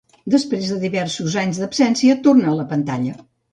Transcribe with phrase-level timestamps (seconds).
[0.35, 3.17] Després de diversos anys d'absència, torna a la pantalla.